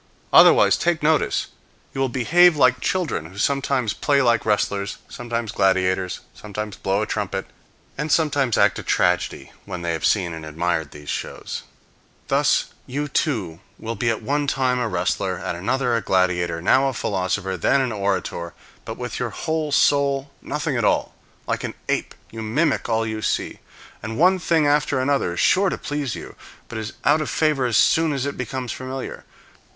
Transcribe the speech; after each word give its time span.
Otherwise, 0.33 0.77
take 0.77 1.03
notice, 1.03 1.45
you 1.93 2.01
will 2.01 2.09
behave 2.09 2.55
like 2.57 2.79
children 2.81 3.25
who 3.27 3.37
sometimes 3.37 3.93
play 3.93 4.19
like 4.19 4.47
wrestlers, 4.47 4.97
sometimes 5.07 5.51
gladiators, 5.51 6.21
sometimes 6.33 6.75
blow 6.75 7.03
a 7.03 7.05
trumpet, 7.05 7.45
and 7.99 8.11
sometimes 8.11 8.57
act 8.57 8.79
a 8.79 8.81
tragedy 8.81 9.51
when 9.65 9.83
they 9.83 9.91
have 9.93 10.03
seen 10.03 10.33
and 10.33 10.43
admired 10.43 10.89
these 10.89 11.07
shows. 11.07 11.61
Thus 12.29 12.73
you 12.87 13.07
too 13.07 13.59
will 13.77 13.93
be 13.93 14.09
at 14.09 14.23
one 14.23 14.47
time 14.47 14.79
a 14.79 14.87
wrestler, 14.87 15.37
at 15.37 15.53
another 15.53 15.95
a 15.95 16.01
gladiator, 16.01 16.63
now 16.63 16.87
a 16.87 16.93
philosopher, 16.93 17.55
then 17.55 17.79
an 17.79 17.91
orator; 17.91 18.55
but 18.85 18.97
with 18.97 19.19
your 19.19 19.29
whole 19.29 19.71
soul, 19.71 20.31
nothing 20.41 20.75
at 20.77 20.83
all. 20.83 21.13
Like 21.45 21.63
an 21.63 21.75
ape, 21.87 22.15
you 22.31 22.41
mimic 22.41 22.89
all 22.89 23.05
you 23.05 23.21
see, 23.21 23.59
and 24.01 24.17
one 24.17 24.39
thing 24.39 24.65
after 24.65 24.99
another 24.99 25.35
is 25.35 25.39
sure 25.41 25.69
to 25.69 25.77
please 25.77 26.15
you, 26.15 26.33
but 26.69 26.79
is 26.79 26.93
out 27.05 27.21
of 27.21 27.29
favor 27.29 27.67
as 27.67 27.77
soon 27.77 28.13
as 28.13 28.25
it 28.25 28.35
becomes 28.35 28.71
familiar. 28.71 29.25